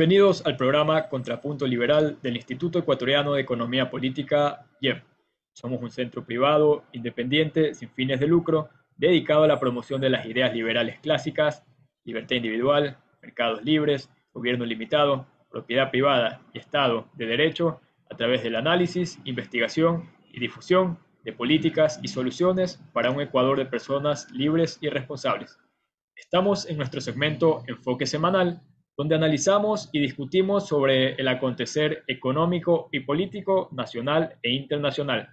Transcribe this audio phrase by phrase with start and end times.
[0.00, 5.04] Bienvenidos al programa Contrapunto Liberal del Instituto Ecuatoriano de Economía Política, IEP.
[5.52, 10.24] Somos un centro privado, independiente, sin fines de lucro, dedicado a la promoción de las
[10.24, 11.66] ideas liberales clásicas,
[12.04, 18.56] libertad individual, mercados libres, gobierno limitado, propiedad privada y Estado de Derecho, a través del
[18.56, 24.88] análisis, investigación y difusión de políticas y soluciones para un Ecuador de personas libres y
[24.88, 25.58] responsables.
[26.16, 28.62] Estamos en nuestro segmento Enfoque Semanal,
[28.96, 35.28] donde analizamos y discutimos sobre el acontecer económico y político nacional e internacional.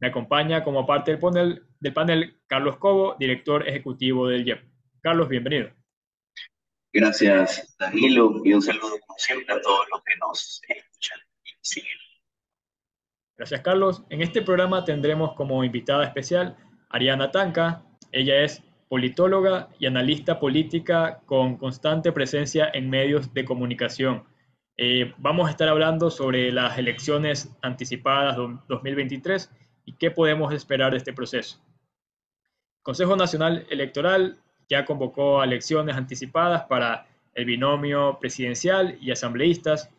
[0.00, 4.60] Me acompaña como parte del panel, del panel Carlos Cobo, director ejecutivo del IEP.
[5.00, 5.70] Carlos, bienvenido.
[6.92, 11.98] Gracias, Danilo, y un saludo como siempre a todos los que nos escuchan y siguen.
[13.36, 14.02] Gracias, Carlos.
[14.08, 16.56] En este programa tendremos como invitada especial
[16.88, 17.84] Ariana Tanca.
[18.12, 24.24] Ella es politóloga y analista política con constante presencia en medios de comunicación.
[24.76, 28.36] Eh, vamos a estar hablando sobre las elecciones anticipadas
[28.68, 29.50] 2023
[29.86, 31.58] y qué podemos esperar de este proceso.
[32.78, 34.38] El Consejo Nacional Electoral
[34.68, 39.90] ya convocó a elecciones anticipadas para el binomio presidencial y asambleístas.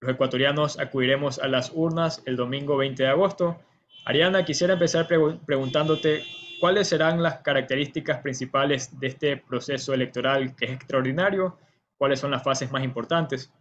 [0.00, 3.60] Los ecuatorianos acudiremos a las urnas el domingo 20 de agosto.
[4.04, 6.24] Ariana, quisiera empezar preguntándote
[6.62, 11.58] ¿Cuáles serán las características principales de este proceso electoral que es extraordinario?
[11.98, 13.52] ¿Cuáles son las fases más importantes?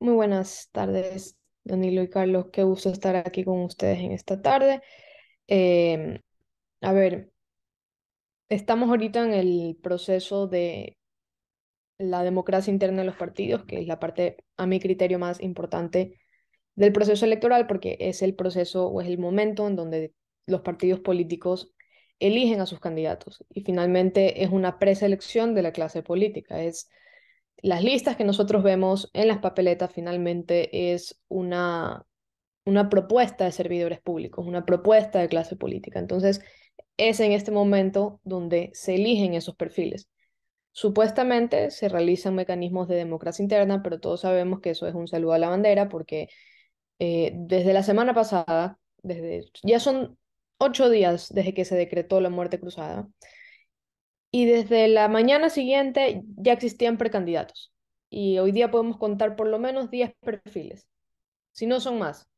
[0.00, 2.46] Muy buenas tardes, Danilo y Carlos.
[2.52, 4.82] Qué gusto estar aquí con ustedes en esta tarde.
[5.46, 6.18] Em,
[6.80, 7.30] a ver,
[8.48, 10.96] estamos ahorita en el proceso de
[11.98, 16.18] la democracia interna de los partidos, que es la parte, a mi criterio, más importante
[16.74, 20.12] del proceso electoral, porque es el proceso o es el momento en donde
[20.48, 21.72] los partidos políticos
[22.18, 26.62] eligen a sus candidatos y finalmente es una preselección de la clase política.
[26.62, 26.88] Es
[27.58, 32.04] las listas que nosotros vemos en las papeletas finalmente es una,
[32.64, 35.98] una propuesta de servidores públicos, una propuesta de clase política.
[35.98, 36.42] Entonces,
[36.96, 40.08] es en este momento donde se eligen esos perfiles.
[40.72, 45.32] Supuestamente se realizan mecanismos de democracia interna, pero todos sabemos que eso es un saludo
[45.32, 46.28] a la bandera porque
[46.98, 50.18] eh, desde la semana pasada, desde, ya son
[50.58, 53.08] ocho días desde que se decretó la muerte cruzada.
[54.30, 57.72] Y desde la mañana siguiente ya existían precandidatos.
[58.10, 60.86] Y hoy día podemos contar por lo menos 10 perfiles,
[61.52, 62.28] si no son más.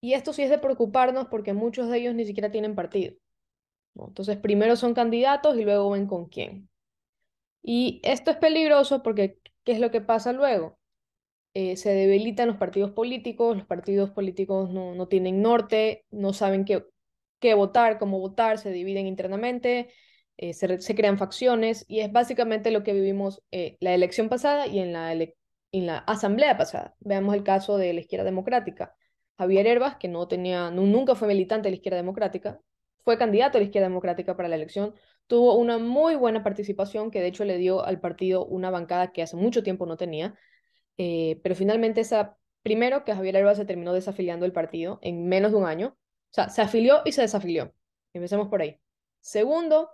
[0.00, 3.14] Y esto sí es de preocuparnos porque muchos de ellos ni siquiera tienen partido.
[3.94, 6.68] Entonces, primero son candidatos y luego ven con quién.
[7.62, 10.78] Y esto es peligroso porque, ¿qué es lo que pasa luego?
[11.54, 16.64] Eh, se debilitan los partidos políticos, los partidos políticos no, no tienen norte, no saben
[16.66, 16.84] qué,
[17.38, 19.90] qué votar, cómo votar, se dividen internamente,
[20.38, 24.80] eh, se, crean facciones y es básicamente lo que vivimos eh, la elección pasada y
[24.80, 26.94] en la, asamblea pasada.
[27.00, 28.94] Veamos el caso de la izquierda democrática.
[29.38, 32.60] Javier Herbas, que no tenía, nunca fue militante de la izquierda democrática,
[33.04, 34.94] fue candidato a la izquierda democrática para la elección,
[35.26, 39.22] tuvo una muy buena participación que de hecho le dio al partido una bancada que
[39.22, 40.34] hace mucho tiempo no tenía,
[40.98, 45.52] eh, pero finalmente esa, primero que Javier Herbas se terminó desafiliando del partido en menos
[45.52, 45.96] de un año,
[46.36, 47.74] sea, se afilió y se desafilió.
[48.12, 48.80] Empecemos por ahí.
[49.20, 49.90] Segundo,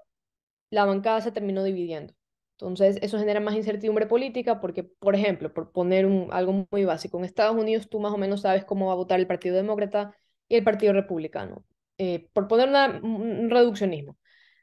[0.70, 2.14] la bancada se terminó dividiendo.
[2.52, 7.18] Entonces, eso genera más incertidumbre política porque, por ejemplo, por poner un, algo muy básico,
[7.18, 10.16] en Estados Unidos tú más o menos sabes cómo va a votar el Partido Demócrata
[10.48, 11.64] y el Partido Republicano.
[11.98, 12.68] Eh, por poner
[13.02, 14.16] un reduccionismo.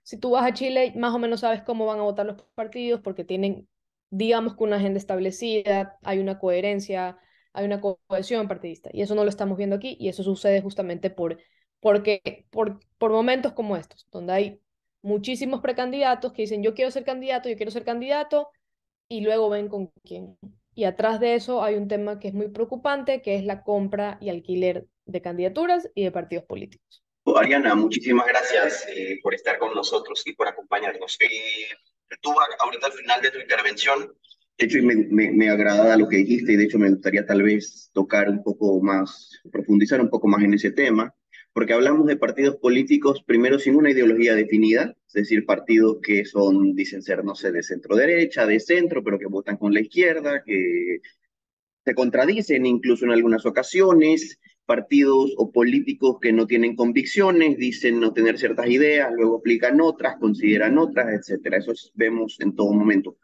[0.03, 3.01] Si tú vas a Chile, más o menos sabes cómo van a votar los partidos
[3.01, 3.67] porque tienen,
[4.09, 7.17] digamos una agenda establecida, hay una coherencia,
[7.53, 8.89] hay una cohesión partidista.
[8.91, 11.37] Y eso no lo estamos viendo aquí y eso sucede justamente por
[11.79, 14.61] porque por, por momentos como estos, donde hay
[15.01, 18.49] muchísimos precandidatos que dicen yo quiero ser candidato, yo quiero ser candidato,
[19.09, 20.37] y luego ven con quién.
[20.75, 24.17] Y atrás de eso hay un tema que es muy preocupante, que es la compra
[24.21, 27.03] y alquiler de candidaturas y de partidos políticos.
[27.35, 31.17] Ariana, muchísimas gracias eh, por estar con nosotros y por acompañarnos.
[31.19, 31.67] Eh,
[32.21, 34.13] tú ahorita al final de tu intervención,
[34.57, 37.43] de hecho me, me, me, agrada lo que dijiste y de hecho me gustaría tal
[37.43, 41.13] vez tocar un poco más, profundizar un poco más en ese tema
[41.53, 46.75] porque hablamos de partidos políticos primero sin una ideología definida, es decir, partidos que son,
[46.75, 50.43] dicen ser, no sé, de centro derecha, de centro, pero que votan con la izquierda,
[50.43, 50.99] que
[51.83, 58.13] se contradicen incluso en algunas ocasiones, partidos o políticos que no tienen convicciones, dicen no
[58.13, 61.57] tener ciertas ideas, luego aplican otras, consideran otras, etcétera.
[61.57, 63.17] Eso vemos en todo momento.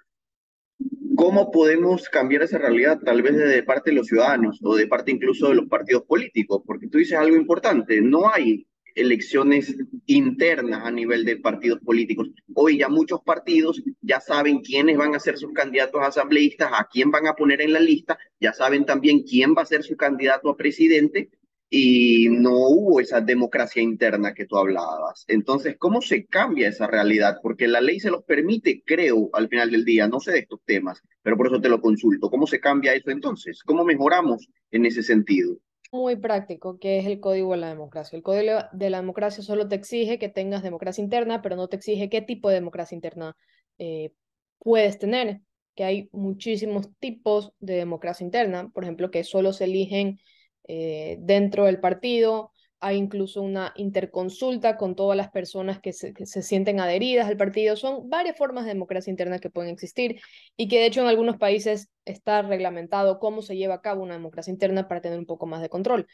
[1.15, 5.11] ¿Cómo podemos cambiar esa realidad tal vez de parte de los ciudadanos o de parte
[5.11, 6.61] incluso de los partidos políticos?
[6.65, 9.75] Porque tú dices algo importante, no hay elecciones
[10.05, 12.29] internas a nivel de partidos políticos.
[12.53, 17.11] Hoy ya muchos partidos ya saben quiénes van a ser sus candidatos asambleístas, a quién
[17.11, 20.49] van a poner en la lista, ya saben también quién va a ser su candidato
[20.49, 21.29] a presidente
[21.77, 25.25] y no hubo esa democracia interna que tú hablabas.
[25.27, 27.39] Entonces, ¿cómo se cambia esa realidad?
[27.43, 30.61] Porque la ley se los permite, creo, al final del día, no sé de estos
[30.63, 32.29] temas, pero por eso te lo consulto.
[32.29, 33.61] ¿Cómo se cambia eso entonces?
[33.61, 35.57] ¿Cómo mejoramos en ese sentido?
[35.91, 38.15] Muy práctico, que es el código de la democracia.
[38.15, 41.75] El código de la democracia solo te exige que tengas democracia interna, pero no te
[41.75, 43.35] exige qué tipo de democracia interna
[43.79, 44.13] eh,
[44.59, 45.41] puedes tener,
[45.75, 50.19] que hay muchísimos tipos de democracia interna, por ejemplo, que solo se eligen
[50.67, 56.13] eh, dentro del partido, hay incluso una interconsulta con todas las personas que se,
[56.43, 57.75] sienten adheridas al partido.
[57.75, 60.21] Son varias formas de democracia interna que pueden existir
[60.55, 64.13] y que de hecho en algunos países está reglamentado cómo se lleva a cabo una
[64.13, 66.07] democracia interna para tener un poco más de control.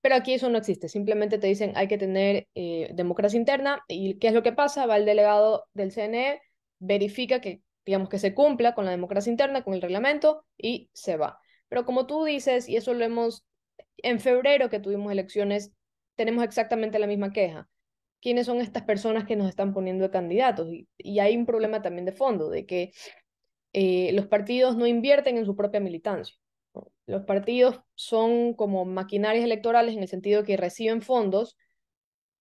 [0.00, 4.18] Pero aquí eso no existe, simplemente te dicen hay que tener eh, democracia interna y
[4.18, 4.86] ¿qué es lo que pasa?
[4.86, 6.40] Va el delegado del CNE,
[6.78, 11.16] verifica que digamos que se cumpla con la democracia interna, con el reglamento y se
[11.16, 11.38] va.
[11.68, 13.44] Pero como tú dices, y eso lo hemos
[13.98, 15.72] en febrero que tuvimos elecciones,
[16.16, 17.68] tenemos exactamente la misma queja.
[18.20, 20.68] ¿Quiénes son estas personas que nos están poniendo de candidatos?
[20.98, 22.92] Y, hay un problema también de fondo, de que
[23.72, 26.36] eh, los partidos no invierten en su propia militancia.
[27.06, 31.56] Los partidos son como maquinarias electorales en el sentido que reciben fondos,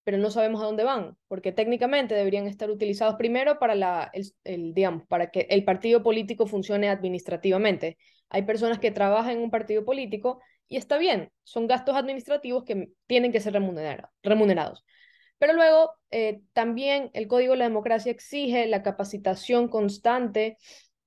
[0.03, 4.12] pero no sabemos a dónde van, porque técnicamente deberían estar utilizados primero para la,
[4.44, 7.98] el, digamos, para que el partido político funcione administrativamente.
[8.30, 12.94] Hay personas que trabajan en un partido político y está bien, son gastos administrativos que
[13.06, 14.85] tienen que ser remunerados.
[15.38, 20.57] Pero luego, eh, también el Código de la Democracia exige la capacitación constante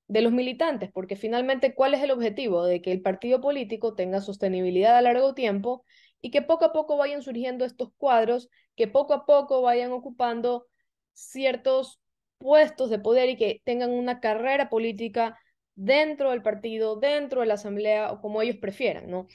[0.07, 2.67] de los militantes, porque finalmente, ¿cuál es el objetivo?
[2.67, 5.87] De que el partido político tenga sostenibilidad a largo tiempo
[6.21, 10.67] y que poco a poco vayan surgiendo estos cuadros, que poco a poco vayan ocupando
[11.15, 12.03] ciertos
[12.37, 15.39] puestos de poder y que tengan una carrera política
[15.75, 19.27] dentro del partido, dentro de la asamblea o como ellos prefieran, ¿no?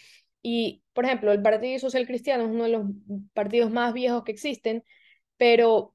[0.41, 2.85] Y, por ejemplo, el Partido Social Cristiano es uno de los
[3.33, 4.83] partidos más viejos que existen,
[5.37, 5.93] pero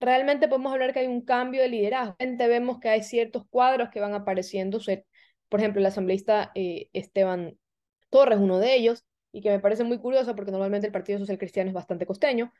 [0.00, 2.16] realmente podemos hablar que hay un cambio de liderazgo.
[2.18, 4.78] Vemos que hay ciertos cuadros que van apareciendo,
[5.48, 7.58] por ejemplo, el asambleísta eh, Esteban
[8.10, 11.38] Torres, uno de ellos, y que me parece muy curioso porque normalmente el Partido Social
[11.38, 12.52] Cristiano es bastante costeño,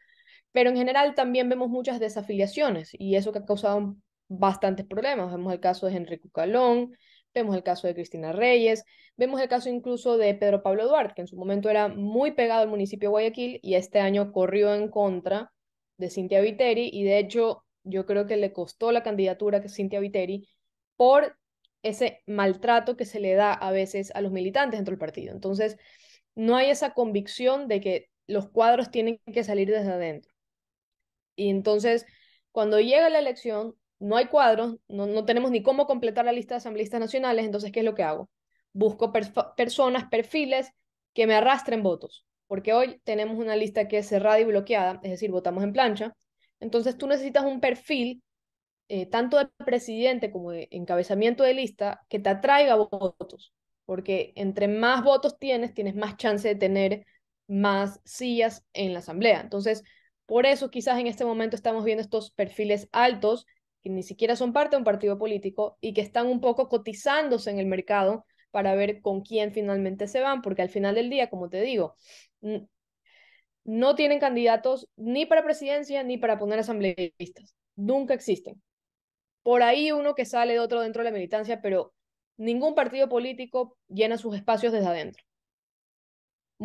[0.53, 3.97] pero en general también vemos muchas desafiliaciones y eso que ha causado
[4.39, 5.31] bastantes problemas.
[5.33, 6.97] Vemos el caso de Enrique Calón,
[7.35, 8.85] vemos el caso de Cristina Reyes,
[9.17, 12.63] vemos el caso incluso de Pedro Pablo Duarte, que en su momento era muy pegado
[12.63, 15.53] al municipio de Guayaquil y este año corrió en contra
[15.97, 20.01] de Cintia Viteri y de hecho yo creo que le costó la candidatura a Cintia
[20.01, 20.49] Viteri
[20.97, 21.37] por
[21.83, 25.33] ese maltrato que se le da a veces a los militantes dentro del partido.
[25.35, 25.77] Entonces,
[26.35, 30.33] no hay esa convicción de que los cuadros tienen que salir desde adentro.
[31.35, 32.07] Y entonces,
[32.53, 36.55] cuando llega la elección, no hay cuadros, no, no tenemos ni cómo completar la lista
[36.55, 38.29] de asambleístas nacionales, entonces, ¿qué es lo que hago?
[38.73, 39.13] Busco
[39.57, 40.73] personas, perfiles
[41.15, 45.11] que me arrastren votos, porque hoy tenemos una lista que es cerrada y bloqueada, es
[45.13, 46.15] decir, votamos en plancha.
[46.59, 48.23] Entonces, tú necesitas un perfil,
[48.89, 53.53] eh, tanto de presidente como de encabezamiento de lista, que te atraiga votos,
[53.85, 57.07] porque entre más votos tienes, tienes más chance de tener
[57.47, 59.41] más sillas en la asamblea.
[59.41, 59.85] Entonces,
[60.27, 63.47] por eso quizás en este momento estamos viendo estos perfiles altos
[63.83, 67.51] que ni siquiera son parte de un partido político y que están un poco cotizándose
[67.51, 71.31] en el mercado para ver con quién finalmente se van, porque al final del día,
[71.31, 71.97] como te digo,
[73.65, 77.55] no tienen candidatos ni para presidencia ni para poner asambleístas.
[77.77, 78.63] Nunca existen.
[79.43, 81.93] Por ahí uno que sale de otro dentro de la militancia, pero
[82.37, 85.25] ningún partido político llena sus espacios desde adentro.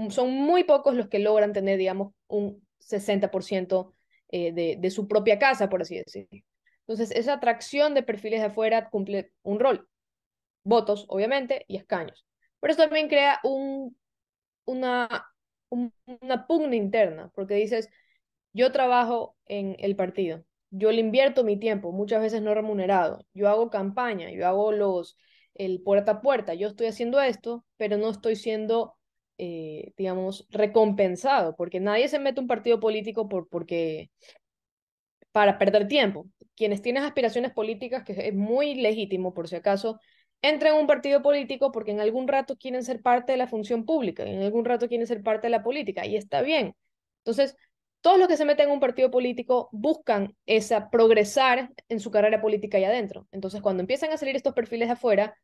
[0.09, 3.93] Son muy pocos los que logran tener, digamos, un 60%
[4.29, 6.43] eh, de, de su propia casa, por así decirlo.
[6.87, 9.87] Entonces, esa atracción de perfiles de afuera cumple un rol.
[10.63, 12.25] Votos, obviamente, y escaños.
[12.59, 13.97] Pero eso también crea un,
[14.65, 15.27] una,
[15.69, 17.89] una pugna interna, porque dices,
[18.53, 23.49] yo trabajo en el partido, yo le invierto mi tiempo, muchas veces no remunerado, yo
[23.49, 25.17] hago campaña, yo hago los,
[25.53, 28.97] el puerta a puerta, yo estoy haciendo esto, pero no estoy siendo,
[29.37, 34.09] eh, digamos, recompensado, porque nadie se mete a un partido político por, porque,
[35.31, 39.99] para perder tiempo quienes tienen aspiraciones políticas, que es muy legítimo por si acaso,
[40.41, 43.85] entren en un partido político porque en algún rato quieren ser parte de la función
[43.85, 46.75] pública, en algún rato quieren ser parte de la política, y está bien.
[47.19, 47.55] Entonces,
[48.01, 52.41] todos los que se meten en un partido político buscan esa progresar en su carrera
[52.41, 53.27] política allá adentro.
[53.31, 55.35] Entonces, cuando empiezan a salir estos perfiles afuera,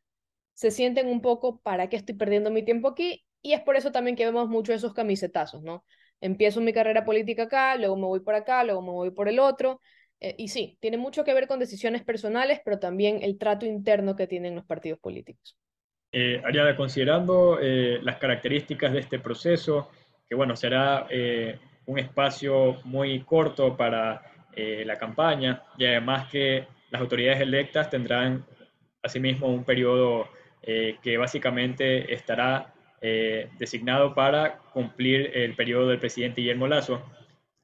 [0.54, 3.24] se sienten un poco, ¿para qué estoy perdiendo mi tiempo aquí?
[3.42, 5.84] Y es por eso también que vemos mucho esos camisetazos, ¿no?
[6.24, 9.38] empiezo mi carrera política acá, luego me voy por acá, luego me voy por el
[9.38, 9.80] otro.
[10.24, 14.16] Eh, y sí, tiene mucho que ver con decisiones personales, pero también el trato interno
[14.16, 15.54] que tienen los partidos políticos.
[16.16, 19.90] Eh, Ariana, considerando eh, las características de este proceso,
[20.26, 24.22] que bueno, será eh, un espacio muy corto para
[24.56, 28.46] la campaña y además que las autoridades electas tendrán
[29.02, 30.28] asimismo un periodo
[30.62, 32.72] que básicamente estará
[33.58, 37.02] designado para cumplir el periodo del presidente Guillermo Lazo.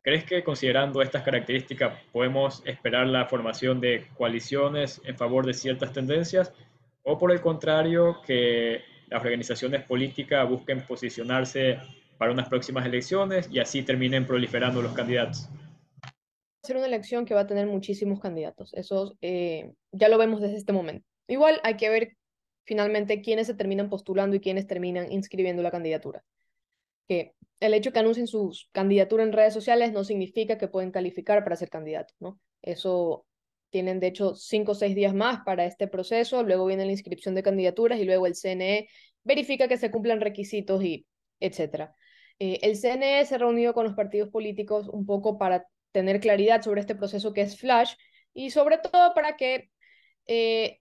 [0.02, 5.92] ¿Crees que considerando estas características podemos esperar la formación de coaliciones en favor de ciertas
[5.92, 6.54] tendencias
[7.02, 11.78] o por el contrario que las organizaciones políticas busquen posicionarse
[12.16, 15.50] para unas próximas elecciones y así terminen proliferando los candidatos?
[16.02, 16.08] Va
[16.62, 20.40] a ser una elección que va a tener muchísimos candidatos, eso eh, ya lo vemos
[20.40, 21.06] desde este momento.
[21.28, 22.16] Igual hay que ver
[22.64, 26.24] finalmente quiénes se terminan postulando y quiénes terminan inscribiendo la candidatura.
[27.10, 31.42] Que el hecho que anuncien su candidatura en redes sociales no significa que pueden calificar
[31.42, 32.38] para ser candidatos, ¿no?
[32.62, 33.26] Eso
[33.70, 37.34] tienen, de hecho, cinco o seis días más para este proceso, luego viene la inscripción
[37.34, 38.88] de candidaturas y luego el CNE
[39.24, 41.04] verifica que se cumplan requisitos y
[41.40, 41.96] etcétera.
[42.38, 46.62] Eh, el CNE se ha reunido con los partidos políticos un poco para tener claridad
[46.62, 47.94] sobre este proceso que es Flash
[48.32, 49.70] y sobre todo para que
[50.26, 50.78] eh,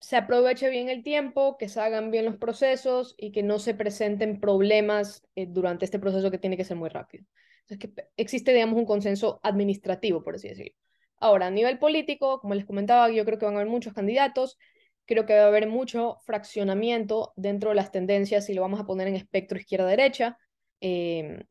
[0.00, 3.74] se aproveche bien el tiempo, que se hagan bien los procesos y que no se
[3.74, 7.24] presenten problemas eh, durante este proceso que tiene que ser muy rápido
[7.70, 10.74] es que existe, digamos, un consenso administrativo, por así decirlo.
[11.16, 14.58] Ahora, a nivel político, como les comentaba, yo creo que van a haber muchos candidatos,
[15.04, 18.86] creo que va a haber mucho fraccionamiento dentro de las tendencias, si lo vamos a
[18.86, 20.38] poner en espectro izquierda-derecha.
[20.80, 21.42] Em,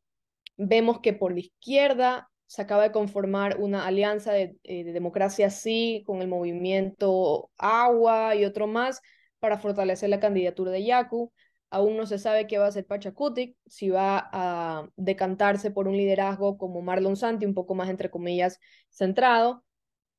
[0.57, 5.51] vemos que por la izquierda se acaba de conformar una alianza de, eh, de, democracia
[5.51, 9.01] sí con el movimiento Agua y otro más
[9.39, 11.31] para fortalecer la candidatura de Yaku.
[11.69, 15.95] Aún no se sabe qué va a hacer Pachacutic, si va a decantarse por un
[15.95, 19.63] liderazgo como Marlon Santi, un poco más, entre comillas, centrado,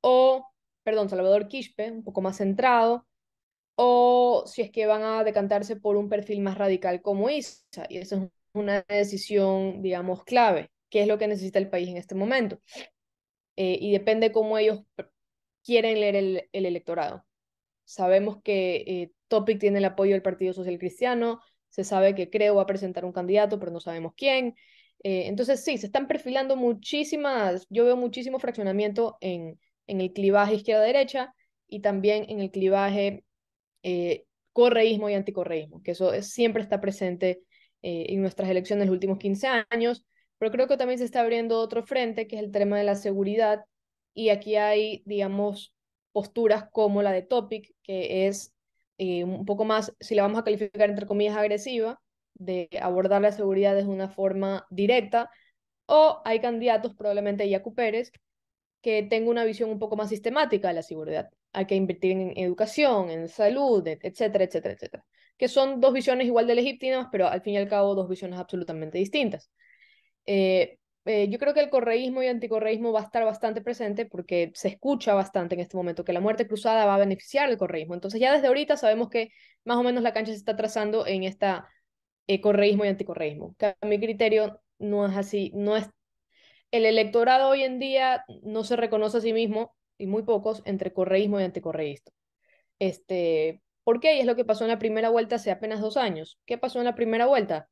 [0.00, 0.46] o,
[0.84, 3.08] perdón, Salvador Quispe, un poco más centrado,
[3.74, 7.64] o si es que van a decantarse por un perfil más radical como Isa.
[7.88, 10.70] Y esa es una decisión, digamos, clave.
[10.90, 12.60] ¿Qué es lo que necesita el país en este momento?
[13.56, 14.80] Eh, y depende cómo ellos
[15.64, 17.24] quieren leer el, el electorado.
[17.84, 22.56] Sabemos que eh, Topic tiene el apoyo del Partido Social Cristiano, se sabe que Creo
[22.56, 24.56] va a presentar un candidato, pero no sabemos quién.
[25.02, 30.54] Eh, entonces, sí, se están perfilando muchísimas, yo veo muchísimo fraccionamiento en, en el clivaje
[30.54, 31.34] izquierda-derecha
[31.68, 33.24] y también en el clivaje
[34.52, 37.42] correísmo y anticorreísmo, que eso siempre está presente
[37.82, 40.04] en nuestras elecciones en los últimos 15 años,
[40.40, 42.94] pero creo que también se está abriendo otro frente, que es el tema de la
[42.94, 43.66] seguridad,
[44.14, 45.74] y aquí hay, digamos,
[46.12, 48.54] posturas como la de Topic, que es
[48.96, 52.00] eh, un poco más, si la vamos a calificar entre comillas, agresiva,
[52.34, 55.30] de abordar la seguridad de una forma directa,
[55.84, 58.10] o hay candidatos, probablemente Yacu Pérez,
[58.80, 61.28] que tengan una visión un poco más sistemática de la seguridad.
[61.52, 65.04] Hay que invertir en educación, en salud, etcétera, etcétera, etcétera.
[65.36, 68.38] Que son dos visiones igual de legítimas, pero al fin y al cabo dos visiones
[68.38, 69.50] absolutamente distintas.
[70.26, 74.52] Eh, eh, yo creo que el correísmo y anticorreísmo va a estar bastante presente porque
[74.54, 77.94] se escucha bastante en este momento que la muerte cruzada va a beneficiar al correísmo.
[77.94, 79.30] Entonces ya desde ahorita sabemos que
[79.64, 81.68] más o menos la cancha se está trazando en esta
[82.26, 83.54] eh, correísmo y anticorreísmo.
[83.58, 85.88] Que a mi criterio no es así, no es
[86.70, 90.92] el electorado hoy en día no se reconoce a sí mismo y muy pocos entre
[90.92, 92.12] correísmo y anticorreísta.
[92.78, 94.16] Este, ¿por qué?
[94.16, 96.38] Y es lo que pasó en la primera vuelta hace apenas dos años.
[96.46, 97.68] ¿Qué pasó en la primera vuelta?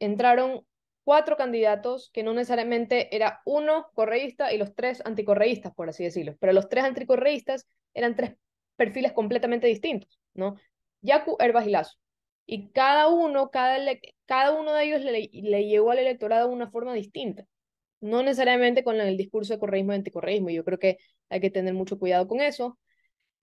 [0.00, 0.66] Entraron
[1.08, 6.36] cuatro candidatos que no necesariamente era uno correísta y los tres anticorreístas, por así decirlo.
[6.38, 8.34] Pero los tres anticorreístas eran tres
[8.76, 10.56] perfiles completamente distintos, ¿no?
[11.00, 11.96] Yacu, Herbas y Lazo.
[12.44, 13.78] Y cada uno, cada,
[14.26, 17.46] cada uno de ellos le, le llegó al electorado de una forma distinta.
[18.02, 20.50] No necesariamente con el discurso de correísmo y anticorreísmo.
[20.50, 20.98] Yo creo que
[21.30, 22.78] hay que tener mucho cuidado con eso.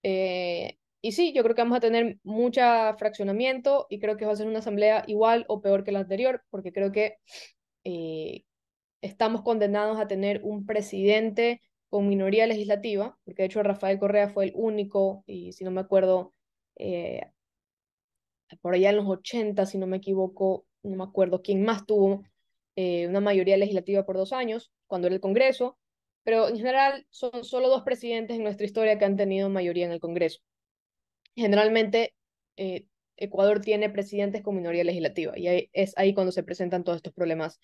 [0.04, 2.62] Eh, y sí, yo creo que vamos a tener mucho
[2.98, 6.44] fraccionamiento y creo que va a ser una asamblea igual o peor que la anterior,
[6.50, 7.18] porque creo que
[7.86, 8.44] eh,
[9.02, 14.46] estamos condenados a tener un presidente con minoría legislativa, porque de hecho Rafael Correa fue
[14.46, 16.34] el único, y si no me acuerdo,
[16.78, 17.22] eh,
[18.62, 22.24] por allá en los 80, si no me equivoco, no me acuerdo quién más tuvo
[22.76, 25.78] eh, una mayoría legislativa por dos años, cuando era el Congreso,
[26.24, 29.92] pero en general son solo dos presidentes en nuestra historia que han tenido mayoría en
[29.92, 30.42] el Congreso.
[31.36, 32.14] Generalmente
[33.18, 37.60] Ecuador tiene presidentes con minoría legislativa y es ahí cuando se presentan todos estos problemas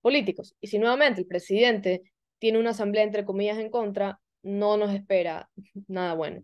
[0.00, 0.54] políticos.
[0.60, 2.02] Y si nuevamente el presidente
[2.38, 5.50] tiene una asamblea entre comillas en contra, no nos espera
[5.88, 6.42] nada bueno.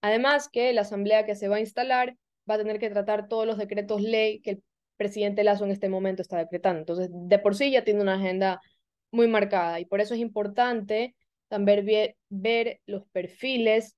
[0.00, 2.16] Además que la asamblea que se va a instalar
[2.48, 4.60] va a tener que tratar todos los decretos ley que
[4.96, 6.80] presidente Lazo en este momento está decretando.
[6.80, 8.60] Entonces, de por sí ya tiene una agenda
[9.10, 11.14] muy marcada y por eso es importante
[11.48, 13.96] también ver, ver los perfiles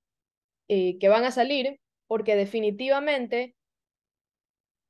[0.68, 3.55] eh, que van a salir, porque definitivamente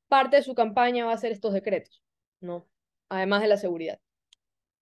[0.08, 2.02] parte de su campaña va a ser estos decretos,
[2.40, 2.66] ¿no?
[3.08, 3.98] Además de la seguridad.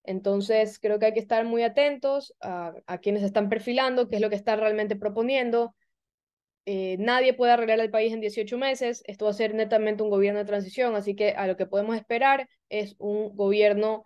[0.05, 4.23] Entonces, creo que hay que estar muy atentos a, a quienes están perfilando, qué es
[4.23, 5.75] lo que están realmente proponiendo.
[6.67, 9.03] Eh, nadie puede arreglar el país en 18 meses.
[9.07, 11.97] Esto va a ser netamente un gobierno de transición, así que a lo que podemos
[11.97, 14.05] esperar es un gobierno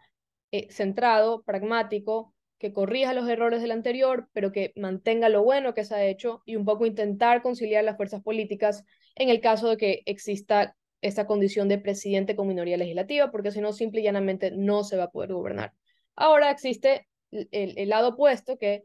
[0.51, 5.85] eh, centrado, pragmático, que corrija los errores del anterior, pero que mantenga lo bueno que
[5.85, 8.85] se ha hecho y un poco intentar conciliar las fuerzas políticas
[9.15, 13.61] en el caso de que exista esta condición de presidente con minoría legislativa, porque si
[13.61, 15.73] no, simple y llanamente no se va a poder gobernar.
[16.17, 18.85] Ahora existe el, lado opuesto, que,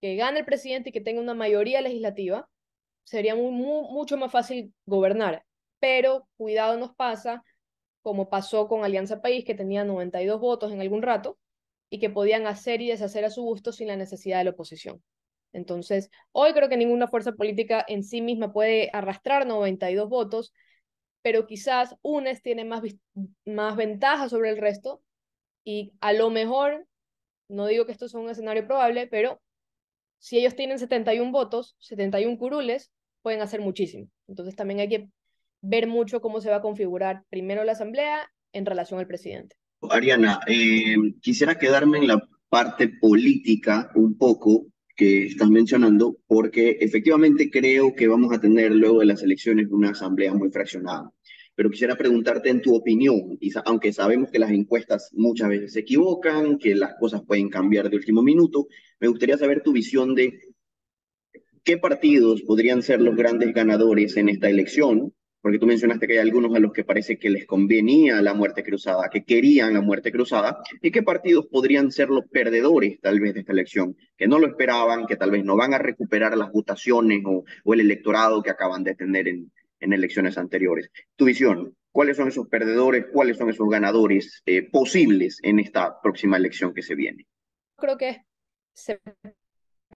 [0.00, 2.48] que gane el presidente y que tenga una mayoría legislativa,
[3.04, 5.44] sería mucho más fácil gobernar.
[5.78, 7.42] Pero cuidado nos pasa,
[8.02, 11.38] como pasó con Alianza País, que tenía 92 votos en algún rato,
[11.90, 15.02] y que podían hacer y deshacer a su gusto sin la necesidad de la oposición.
[15.52, 20.52] Entonces, hoy creo que ninguna fuerza política en sí misma puede arrastrar 92 votos,
[21.22, 22.82] pero quizás UNES tiene más,
[23.44, 25.02] más ventaja sobre el resto
[25.64, 26.86] y a lo mejor,
[27.48, 29.40] no digo que esto sea un escenario probable, pero
[30.18, 32.90] si ellos tienen 71 votos, 71 curules,
[33.22, 34.08] pueden hacer muchísimo.
[34.28, 35.08] Entonces también hay que
[35.62, 39.56] ver mucho cómo se va a configurar primero la asamblea en relación al presidente.
[39.88, 44.66] Ariana, eh, quisiera quedarme en la parte política un poco
[44.96, 49.90] que estás mencionando, porque efectivamente creo que vamos a tener luego de las elecciones una
[49.90, 51.12] asamblea muy fraccionada.
[51.54, 56.58] Pero quisiera preguntarte en tu opinión, aunque sabemos que las encuestas muchas veces se equivocan,
[56.58, 58.68] que las cosas pueden cambiar de último minuto,
[58.98, 60.40] me gustaría saber tu visión de
[61.64, 66.18] qué partidos podrían ser los grandes ganadores en esta elección, porque tú mencionaste que hay
[66.18, 70.12] algunos a los que parece que les convenía la muerte cruzada, que querían la muerte
[70.12, 74.38] cruzada, y qué partidos podrían ser los perdedores tal vez de esta elección, que no
[74.38, 78.50] lo esperaban, que tal vez no van a recuperar las votaciones o, el electorado que
[78.50, 79.50] acaban de tener en,
[79.80, 80.90] en elecciones anteriores.
[81.16, 86.36] Tu visión, ¿cuáles son esos perdedores, cuáles son esos ganadores eh, posibles en esta próxima
[86.36, 87.26] elección que se viene?
[87.76, 88.24] Creo que
[88.74, 89.00] se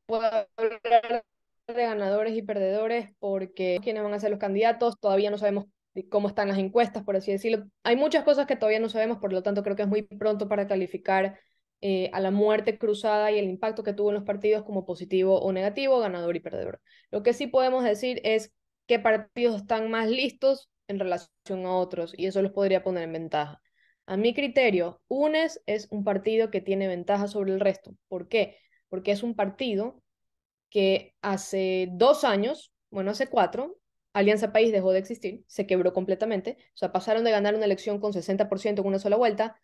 [0.07, 1.25] puede hablar
[1.67, 5.65] de ganadores y perdedores porque quiénes van a ser los candidatos, todavía no sabemos
[6.09, 7.65] cómo están las encuestas, por así decirlo.
[7.83, 10.49] Hay muchas cosas que todavía no sabemos, por lo tanto creo que es muy pronto
[10.49, 11.41] para calificar
[11.81, 15.41] eh, a la muerte cruzada y el impacto que tuvo en los partidos como positivo
[15.41, 16.81] o negativo, ganador y perdedor.
[17.11, 18.53] Lo que sí podemos decir es
[18.87, 23.15] qué partidos están más listos en relación a otros y eso los podría poner en
[23.15, 23.61] ventaja.
[24.07, 27.97] A mi criterio, UNES es un partido que tiene ventaja sobre el resto.
[28.07, 28.59] ¿Por qué?
[28.89, 30.01] Porque es un partido
[30.71, 33.79] que hace dos años, bueno, hace cuatro,
[34.13, 36.57] Alianza País dejó de existir, se quebró completamente.
[36.75, 39.61] O sea, pasaron de ganar una elección con 60% en una sola vuelta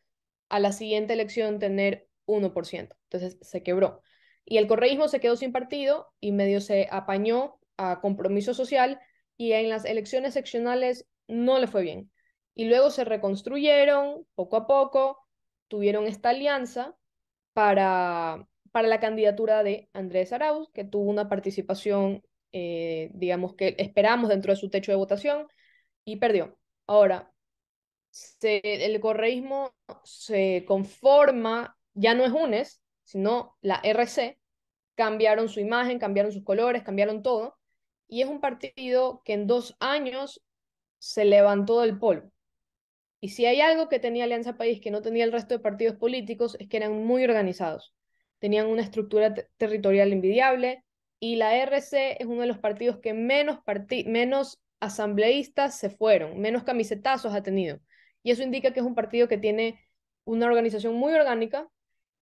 [0.48, 2.96] a la siguiente elección tener 1%.
[3.04, 4.02] Entonces se quebró.
[4.44, 9.00] Y el correísmo se quedó sin partido y medio se apañó a compromiso social
[9.36, 12.10] y en las elecciones seccionales no le fue bien.
[12.54, 15.24] Y luego se reconstruyeron poco a poco,
[15.68, 16.96] tuvieron esta alianza
[17.52, 24.28] para, para la candidatura de Andrés Arauz, que tuvo una participación, eh, digamos, que esperamos
[24.28, 25.46] dentro de su techo de votación
[26.04, 26.58] y perdió.
[26.86, 27.32] Ahora,
[28.42, 34.38] el correísmo se conforma, ya no es UNES, sino la RC,
[34.94, 37.56] cambiaron su imagen, cambiaron sus colores, cambiaron todo,
[38.08, 40.42] y es un partido que en dos años
[40.98, 42.30] se levantó del polvo.
[43.20, 45.96] Y si hay algo que tenía Alianza País que no tenía el resto de partidos
[45.96, 47.94] políticos, es que eran muy organizados.
[48.38, 50.84] Tenían una estructura territorial envidiable
[51.20, 53.60] y la RC es uno de los partidos que menos,
[54.06, 57.78] menos asambleístas se fueron, menos camisetazos ha tenido.
[58.22, 59.80] Y eso indica que es un partido que tiene
[60.24, 61.68] una organización muy orgánica,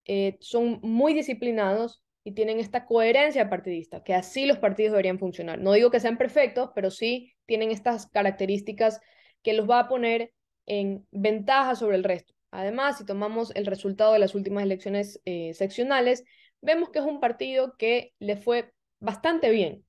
[0.05, 5.59] eh, son muy disciplinados, y tienen esta coherencia partidista, que así los partidos deberían funcionar.
[5.59, 9.01] No digo que sean perfectos, pero sí tienen estas características
[9.43, 10.35] que los va a poner
[10.67, 12.35] en ventaja sobre el resto.
[12.51, 16.23] Además, si tomamos el resultado de las últimas elecciones eh, seccionales,
[16.61, 19.85] vemos que es un partido que le fue bastante bien.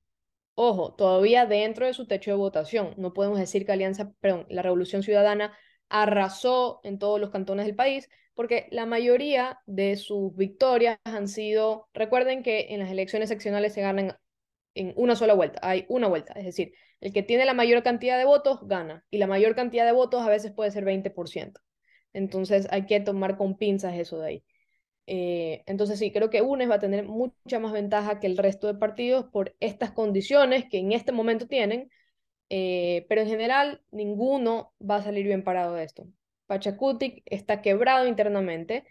[0.54, 2.94] Ojo, todavía dentro de su techo de votación.
[2.98, 5.56] No podemos decir que Alianza, perdón, la Revolución Ciudadana
[5.88, 11.88] arrasó en todos los cantones del país, porque la mayoría de sus victorias han sido,
[11.94, 14.16] recuerden que en las elecciones seccionales se ganan
[14.74, 18.18] en una sola vuelta, hay una vuelta, es decir, el que tiene la mayor cantidad
[18.18, 21.60] de votos gana, y la mayor cantidad de votos a veces puede ser 20%.
[22.12, 24.44] Entonces hay que tomar con pinzas eso de ahí.
[25.12, 28.68] Eh, entonces sí, creo que UNES va a tener mucha más ventaja que el resto
[28.68, 31.90] de partidos por estas condiciones que en este momento tienen,
[32.48, 36.06] eh, pero en general ninguno va a salir bien parado de esto.
[36.46, 38.84] Pachacutic está quebrado internamente,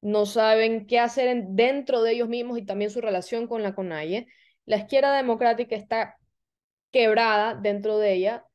[0.00, 4.28] no saben qué hacer dentro de ellos mismos y también su relación con la CONAIE.
[4.66, 6.18] La izquierda democrática está
[6.92, 8.46] quebrada dentro de ella,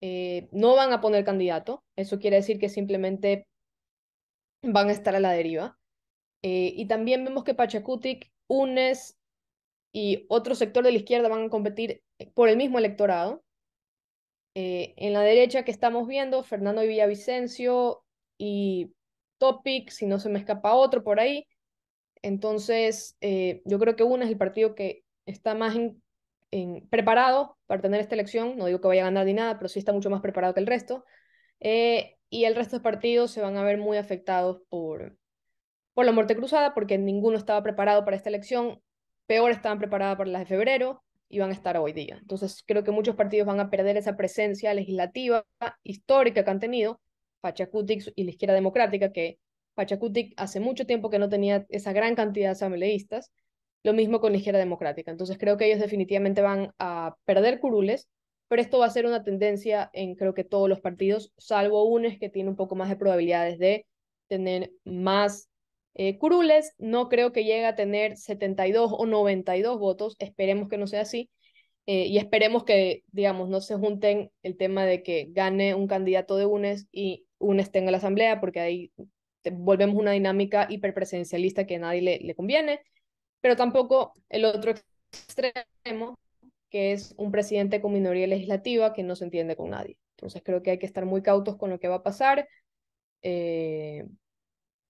[0.00, 3.46] eh, no van a poner candidato, eso quiere decir que simplemente
[4.62, 5.77] van a estar a la deriva.
[6.42, 9.18] Eh, y también vemos que Pachacutic, UNES
[9.92, 12.02] y otro sector de la izquierda van a competir
[12.34, 13.42] por el mismo electorado.
[14.54, 18.04] Eh, en la derecha que estamos viendo, Fernando Villavicencio
[18.38, 18.92] y
[19.38, 21.46] Topic, si no se me escapa otro por ahí.
[22.22, 25.76] Entonces, yo creo que UNES es el partido que está más
[26.90, 28.56] preparado para tener esta elección.
[28.56, 30.60] No digo que vaya a ganar ni nada, pero sí está mucho más preparado que
[30.60, 31.04] el resto.
[31.60, 35.17] Eh, y el resto de partidos se van a ver muy afectados por,
[35.98, 38.80] por la muerte cruzada, porque ninguno estaba preparado para esta elección.
[39.26, 42.18] Peor estaban preparados para las de febrero y van a estar hoy día.
[42.20, 45.44] Entonces creo que muchos partidos van a perder esa presencia legislativa
[45.82, 47.00] histórica que han tenido
[47.40, 49.40] Pachacutic y la izquierda democrática, que
[49.74, 53.32] Pachacutic hace mucho tiempo que no tenía esa gran cantidad de asambleístas
[53.82, 55.10] lo mismo con la izquierda democrática.
[55.10, 58.06] Entonces creo que ellos definitivamente van a perder curules,
[58.46, 62.20] pero esto va a ser una tendencia en creo que todos los partidos, salvo UNES
[62.20, 63.84] que tiene un poco más de probabilidades de
[64.28, 65.47] tener más
[65.98, 66.72] eh, curules.
[66.78, 71.30] No creo que llegue a tener 72 o 92 votos, esperemos que no sea así.
[71.86, 76.36] Eh, y esperemos que, digamos, no se junten el tema de que gane un candidato
[76.36, 78.92] de UNES y UNES tenga la asamblea, porque ahí
[79.52, 82.80] volvemos una dinámica hiperpresencialista que a nadie le, le conviene
[83.40, 84.72] pero tampoco el otro
[85.12, 86.18] extremo,
[86.70, 89.96] que es un presidente con minoría legislativa que no se entiende con nadie.
[90.16, 92.48] Entonces creo que hay que estar muy cautos con lo que va a pasar.
[93.22, 94.06] Eh,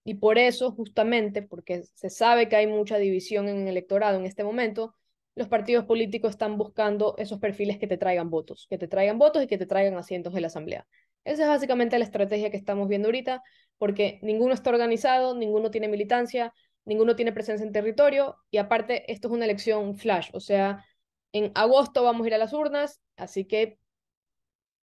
[0.09, 4.25] y por eso, justamente, porque se sabe que hay mucha división en el electorado en
[4.25, 4.94] este momento,
[5.35, 9.42] los partidos políticos están buscando esos perfiles que te traigan votos, que te traigan votos
[9.42, 10.87] y que te traigan asientos en la Asamblea.
[11.25, 13.42] Esa es básicamente la estrategia que estamos viendo ahorita,
[13.77, 16.55] porque ninguno está organizado, ninguno tiene militancia,
[16.87, 20.87] ninguno tiene presencia en territorio y aparte esto es una elección flash, o sea,
[21.33, 23.79] en agosto vamos a ir a las urnas, así que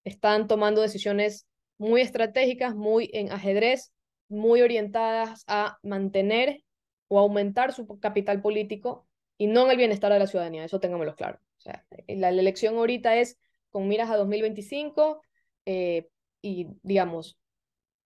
[0.04, 1.48] están tomando decisiones
[1.80, 3.92] muy estratégicas, muy en ajedrez,
[4.28, 6.64] muy orientadas a mantener
[7.08, 9.08] o aumentar su capital político
[9.38, 11.40] y no en el bienestar de la ciudadanía, eso tengámoslo claro.
[11.58, 13.38] O sea, la, elección ahorita es
[13.70, 15.22] con miras a 2025
[15.66, 16.08] eh,
[16.42, 17.38] y, digamos,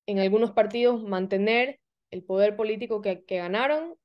[0.05, 1.79] en algunos partidos mantener
[2.12, 3.95] el poder político que, que ganaron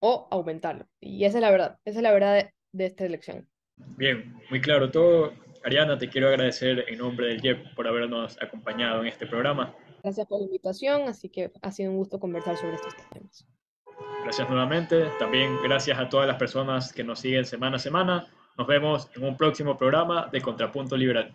[0.00, 0.86] o aumentarlo.
[1.00, 3.48] Y esa es la verdad, esa es la verdad de, esta elección.
[3.96, 5.32] Bien, muy claro todo.
[5.64, 9.74] Ariana, te quiero agradecer en nombre del JEP por habernos acompañado en este programa.
[10.04, 13.46] Gracias por la invitación, así que ha sido un gusto conversar sobre estos temas.
[14.22, 15.06] Gracias nuevamente.
[15.18, 18.26] También gracias a todas las personas que nos siguen semana a semana.
[18.58, 21.34] Nos vemos en un próximo programa de Contrapunto Liberal.